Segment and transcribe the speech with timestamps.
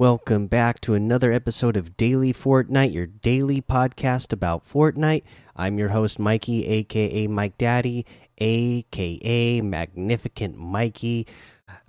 [0.00, 5.24] Welcome back to another episode of Daily Fortnite, your daily podcast about Fortnite.
[5.54, 8.06] I'm your host, Mikey, aka Mike Daddy,
[8.38, 11.26] aka Magnificent Mikey.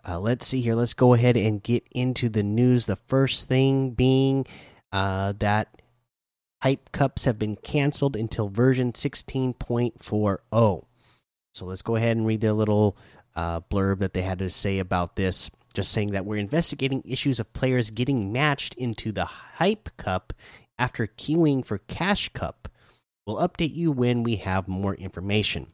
[0.05, 0.76] Uh, let's see here.
[0.76, 2.86] Let's go ahead and get into the news.
[2.86, 4.46] The first thing being
[4.91, 5.82] uh, that
[6.62, 10.84] hype cups have been canceled until version 16.40.
[11.54, 12.98] So let's go ahead and read their little
[13.38, 17.40] uh, blurb that they had to say about this just saying that we're investigating issues
[17.40, 20.34] of players getting matched into the Hype Cup
[20.78, 22.68] after queuing for Cash Cup.
[23.26, 25.68] We'll update you when we have more information.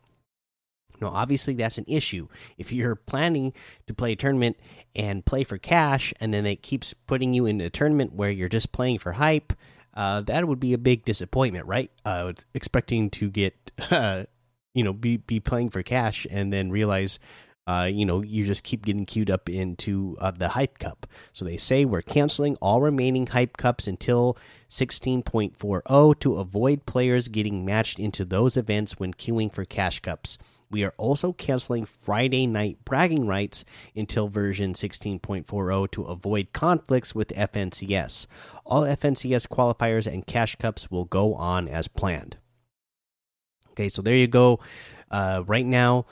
[0.99, 2.27] Now, obviously, that's an issue.
[2.57, 3.53] If you're planning
[3.85, 4.57] to play a tournament
[4.95, 8.49] and play for cash, and then it keeps putting you in a tournament where you're
[8.49, 9.53] just playing for hype,
[9.93, 11.91] uh, that would be a big disappointment, right?
[12.05, 14.23] Uh, expecting to get, uh,
[14.73, 17.19] you know, be be playing for cash and then realize
[17.67, 21.05] uh, you know, you just keep getting queued up into uh, the hype cup.
[21.33, 24.37] So they say we're canceling all remaining hype cups until
[24.69, 30.37] 16.40 to avoid players getting matched into those events when queuing for cash cups.
[30.69, 37.29] We are also canceling Friday night bragging rights until version 16.40 to avoid conflicts with
[37.29, 38.27] FNCS.
[38.65, 42.37] All FNCS qualifiers and cash cups will go on as planned.
[43.71, 44.59] Okay, so there you go.
[45.09, 46.05] Uh, right now,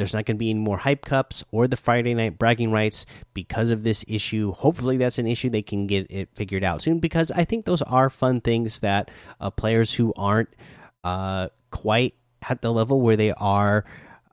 [0.00, 3.06] there's not going to be any more hype cups or the Friday night bragging rights
[3.34, 4.52] because of this issue.
[4.52, 7.82] Hopefully, that's an issue they can get it figured out soon because I think those
[7.82, 10.48] are fun things that uh, players who aren't
[11.04, 12.14] uh, quite
[12.48, 13.84] at the level where they are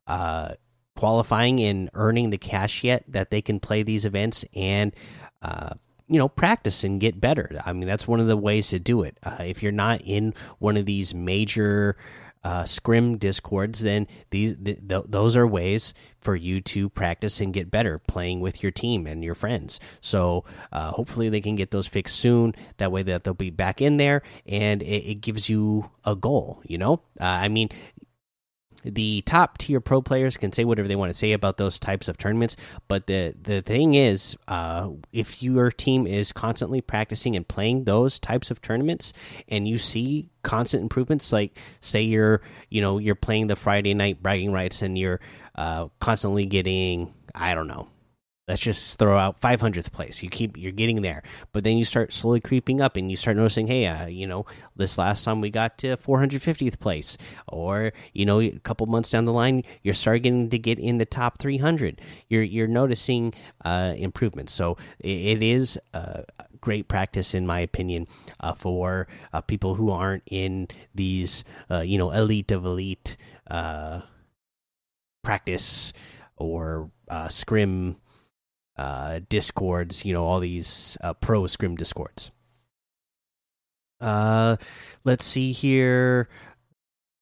[0.08, 0.54] uh,
[0.96, 4.96] qualifying and earning the cash yet that they can play these events and
[5.42, 5.72] uh,
[6.08, 9.04] you know practice and get better i mean that's one of the ways to do
[9.04, 11.98] it uh, if you're not in one of these major
[12.44, 17.54] uh, scrim discords, then these th th those are ways for you to practice and
[17.54, 19.80] get better playing with your team and your friends.
[20.02, 22.56] So uh, hopefully they can get those fixed soon.
[22.78, 26.62] That way that they'll be back in there, and it, it gives you a goal.
[26.66, 27.70] You know, uh, I mean,
[28.94, 32.08] the top tier pro players can say whatever they want to say about those types
[32.08, 32.56] of tournaments
[32.88, 38.20] but the the thing is uh, if your team is constantly practicing and playing those
[38.20, 39.14] types of tournaments
[39.48, 44.22] and you see constant improvements like say you're you know you're playing the friday night
[44.22, 45.20] bragging rights and you're
[45.56, 47.88] uh, constantly getting i don't know
[48.48, 50.24] let's just throw out 500th place.
[50.24, 51.22] You keep you're getting there.
[51.52, 54.46] But then you start slowly creeping up and you start noticing hey uh, you know
[54.76, 59.26] this last time we got to 450th place or you know a couple months down
[59.26, 63.34] the line you're starting to get in the top 300 you're you're noticing
[63.66, 64.54] uh, improvements.
[64.54, 66.22] So it, it is uh,
[66.62, 68.08] great practice in my opinion
[68.40, 73.18] uh, for uh, people who aren't in these uh, you know elite of elite
[75.24, 75.94] practice
[76.38, 76.90] or
[77.30, 77.98] scrim
[78.78, 82.32] uh, discords, you know, all these uh, pro scrim discords.
[84.00, 84.58] Uh,
[85.04, 86.30] let's see here.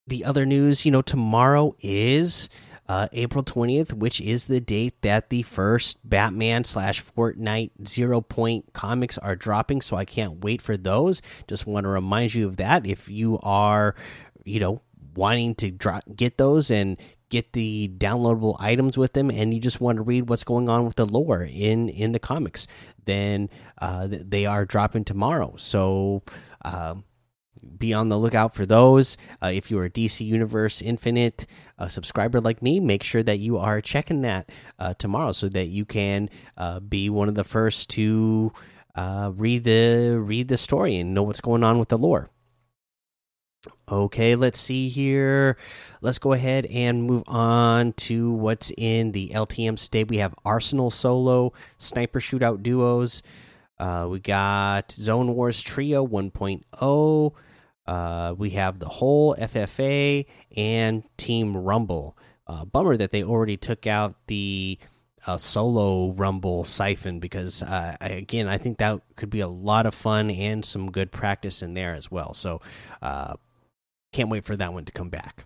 [0.08, 2.50] The other news, you know, tomorrow is
[2.88, 8.74] uh, April 20th, which is the date that the first Batman slash Fortnite Zero Point
[8.74, 9.82] comics are dropping.
[9.82, 11.22] So I can't wait for those.
[11.48, 12.86] Just want to remind you of that.
[12.86, 13.96] If you are,
[14.44, 14.82] you know,
[15.16, 15.72] wanting to
[16.16, 16.98] get those and
[17.30, 20.86] get the downloadable items with them and you just want to read what's going on
[20.86, 22.68] with the lore in in the comics
[23.06, 23.50] then
[23.80, 25.56] uh, they are dropping tomorrow.
[25.58, 26.24] So
[26.64, 26.96] uh,
[27.78, 29.18] be on the lookout for those.
[29.42, 31.48] Uh, if you're a dc universe infinite
[31.80, 35.68] uh, subscriber like me make sure that you are checking that uh, tomorrow so that
[35.68, 38.52] you can uh, be one of the first to
[38.98, 42.30] read the read the story and know what's going on with the lore
[43.90, 45.58] Okay, let's see here.
[46.02, 50.04] Let's go ahead and move on to what's in the LTM today.
[50.04, 53.22] We have Arsenal solo, sniper shootout duos.
[53.78, 57.34] Uh, we got Zone Wars Trio 1.0.
[57.88, 60.26] Uh, we have the whole FFA
[60.56, 62.18] and Team Rumble.
[62.48, 64.78] Uh, bummer that they already took out the
[65.28, 69.86] uh, solo Rumble Siphon because, uh, I, again, I think that could be a lot
[69.86, 72.34] of fun and some good practice in there as well.
[72.34, 72.62] So,
[73.02, 73.36] uh,
[74.16, 75.46] can't wait for that one to come back.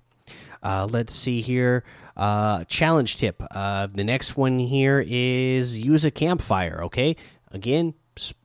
[0.61, 1.83] Uh, let's see here.
[2.15, 3.41] Uh, challenge tip.
[3.51, 6.83] Uh, the next one here is use a campfire.
[6.83, 7.15] Okay.
[7.51, 7.95] Again,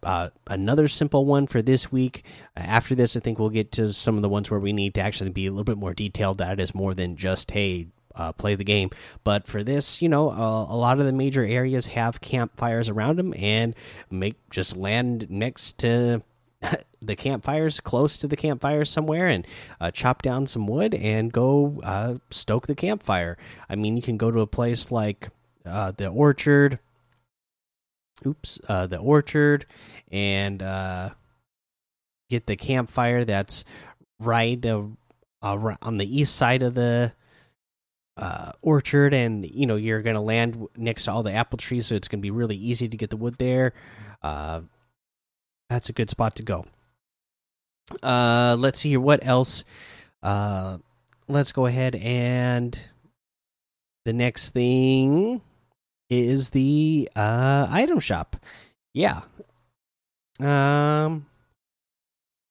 [0.02, 2.24] uh, another simple one for this week.
[2.56, 5.00] after this, I think we'll get to some of the ones where we need to
[5.02, 6.38] actually be a little bit more detailed.
[6.38, 8.90] That is more than just, hey, uh, play the game.
[9.24, 13.18] But for this, you know, uh, a lot of the major areas have campfires around
[13.18, 13.74] them, and
[14.10, 16.22] make just land next to
[17.02, 19.46] the campfires close to the campfire somewhere and
[19.80, 23.36] uh, chop down some wood and go uh, stoke the campfire.
[23.68, 25.28] I mean, you can go to a place like
[25.66, 26.78] uh, the orchard
[28.26, 29.66] oops, uh, the orchard
[30.10, 31.10] and uh,
[32.30, 33.64] get the campfire that's
[34.18, 34.82] right uh,
[35.42, 37.12] on the east side of the
[38.16, 41.94] uh, orchard, and you know you're gonna land next to all the apple trees, so
[41.94, 43.72] it's gonna be really easy to get the wood there.
[44.22, 44.62] Uh,
[45.74, 46.64] that's a good spot to go.
[48.00, 49.00] Uh, let's see here.
[49.00, 49.64] What else?
[50.22, 50.78] Uh,
[51.26, 52.78] let's go ahead and
[54.04, 55.42] the next thing
[56.08, 58.36] is the uh item shop.
[58.92, 59.22] Yeah.
[60.38, 61.26] Um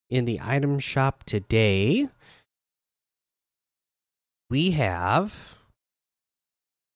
[0.10, 2.10] in the item shop today
[4.50, 5.56] we have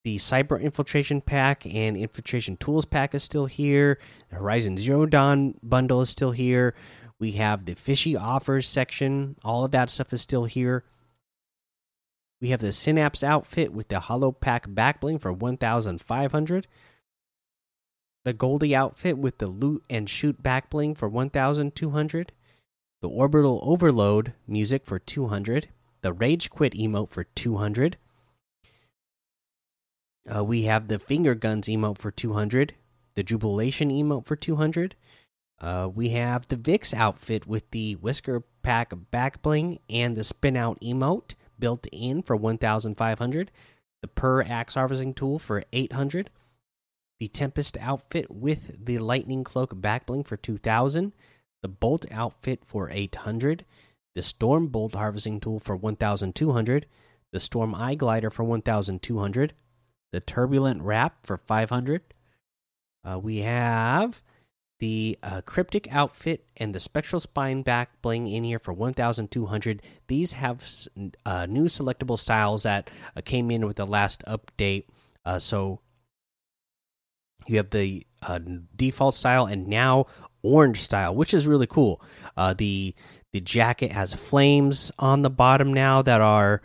[0.07, 4.00] the cyber infiltration pack and infiltration tools pack is still here.
[4.30, 6.75] The Horizon Zero Dawn bundle is still here.
[7.19, 9.36] We have the fishy offers section.
[9.44, 10.86] All of that stuff is still here.
[12.39, 16.68] We have the Synapse outfit with the Hollow Pack backbling for 1,500.
[18.24, 22.31] The Goldie outfit with the loot and shoot backbling for 1,200.
[23.01, 25.68] The Orbital Overload music for 200.
[26.00, 27.98] The Rage Quit emote for 200.
[30.34, 32.74] Uh, we have the Finger Guns emote for 200.
[33.16, 34.96] The Jubilation emote for 200.
[35.60, 40.56] Uh, we have the Vix outfit with the Whisker Pack back bling and the Spin
[40.56, 43.52] Out emote built in for 1500
[44.02, 46.30] the per axe harvesting tool for 800
[47.20, 51.14] the tempest outfit with the lightning cloak back bling for 2000
[51.62, 53.66] the bolt outfit for 800
[54.16, 56.86] the storm bolt harvesting tool for 1200
[57.32, 59.54] the storm eye glider for 1200
[60.12, 62.01] the turbulent wrap for 500
[63.04, 64.24] uh, we have
[64.80, 70.33] the uh, cryptic outfit and the spectral spine back bling in here for 1200 these
[70.33, 70.63] have
[71.25, 74.86] uh, new selectable styles that uh, came in with the last update.
[75.25, 75.80] Uh, so
[77.48, 78.39] you have the uh,
[78.75, 80.06] default style and now
[80.44, 82.01] orange style which is really cool.
[82.36, 82.94] The
[83.33, 86.62] the jacket has flames on the bottom now that are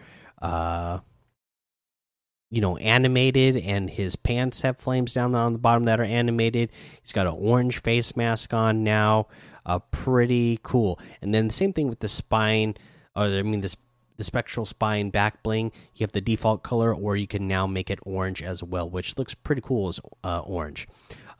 [2.52, 6.70] you know animated and his pants have flames down on the bottom that are animated.
[7.00, 9.26] He's got an orange face mask on now
[9.64, 11.00] uh pretty cool.
[11.22, 12.76] And then the same thing with the spine
[13.16, 13.76] or i mean this
[14.18, 15.72] the spectral spine back bling.
[15.94, 19.16] You have the default color or you can now make it orange as well which
[19.16, 20.86] looks pretty cool as uh, orange.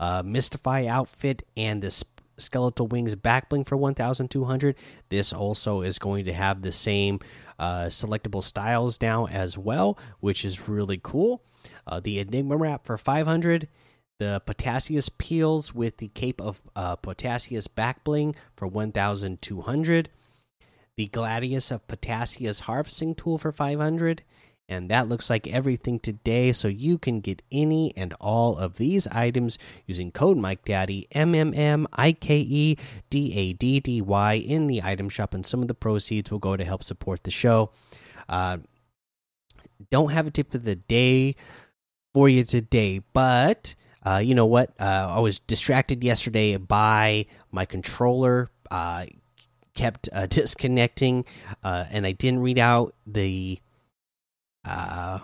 [0.01, 2.03] Uh mystify outfit and this
[2.37, 4.77] skeletal wings back bling for 1200
[5.09, 7.21] this also is going to have the same
[7.63, 11.45] uh, selectable styles now as well, which is really cool.
[11.87, 13.69] Uh, the Enigma wrap for 500.
[14.19, 20.11] The Potassius peels with the Cape of uh, Potassius back bling for 1,200.
[20.97, 24.23] The Gladius of Potassius harvesting tool for 500.
[24.69, 26.53] And that looks like everything today.
[26.53, 31.35] So you can get any and all of these items using code Mike Daddy M
[31.35, 32.79] M M I K E
[33.11, 36.39] D A D D Y in the item shop, and some of the proceeds will
[36.39, 37.71] go to help support the show.
[38.29, 38.59] Uh,
[39.91, 41.37] don't have a tip of the day
[42.15, 44.71] for you today, but uh, you know what?
[44.81, 48.51] Uh, I was distracted yesterday by my controller.
[48.71, 49.07] Uh,
[49.75, 51.25] kept uh, disconnecting,
[51.63, 53.61] uh, and I didn't read out the
[54.65, 55.19] uh,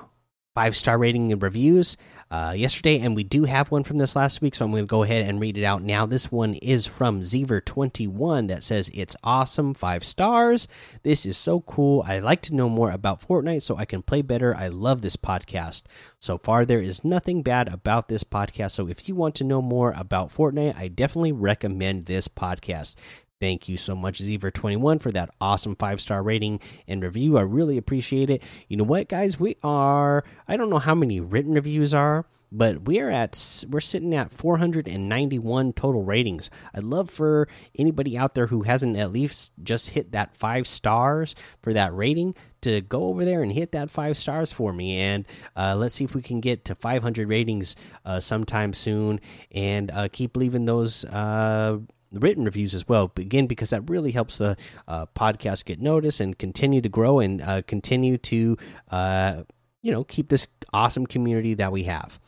[0.55, 1.97] five star rating and reviews
[2.31, 4.87] uh, yesterday, and we do have one from this last week, so I'm going to
[4.87, 6.05] go ahead and read it out now.
[6.05, 10.69] This one is from Zever21 that says, It's awesome, five stars.
[11.03, 12.05] This is so cool.
[12.07, 14.55] I'd like to know more about Fortnite so I can play better.
[14.55, 15.85] I love this podcast.
[16.19, 19.63] So far, there is nothing bad about this podcast, so if you want to know
[19.63, 22.95] more about Fortnite, I definitely recommend this podcast.
[23.41, 27.39] Thank you so much, Zever21, for that awesome five star rating and review.
[27.39, 28.43] I really appreciate it.
[28.67, 29.39] You know what, guys?
[29.39, 33.79] We are, I don't know how many written reviews are, but we are at, we're
[33.79, 36.51] sitting at 491 total ratings.
[36.75, 37.47] I'd love for
[37.79, 42.35] anybody out there who hasn't at least just hit that five stars for that rating
[42.63, 44.99] to go over there and hit that five stars for me.
[44.99, 45.25] And
[45.57, 49.21] uh, let's see if we can get to 500 ratings uh, sometime soon
[49.53, 51.79] and uh, keep leaving those uh,
[52.13, 53.13] written reviews as well.
[53.17, 57.41] Again, because that really helps the uh, podcast get noticed and continue to grow and
[57.43, 58.57] uh, continue to,
[58.91, 59.43] uh,
[59.83, 62.19] you know, keep this awesome community that we have.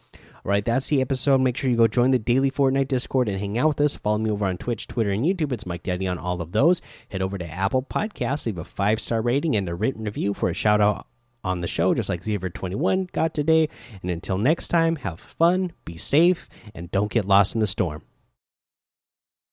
[0.43, 1.43] All right, that's the episode.
[1.43, 3.97] Make sure you go join the daily Fortnite Discord and hang out with us.
[3.97, 5.53] Follow me over on Twitch, Twitter, and YouTube.
[5.53, 6.81] It's Mike Daddy on all of those.
[7.11, 10.49] Head over to Apple Podcasts, leave a five star rating and a written review for
[10.49, 11.07] a shout out
[11.45, 13.69] on the show, just like Zever21 got today.
[14.01, 18.03] And until next time, have fun, be safe, and don't get lost in the storm.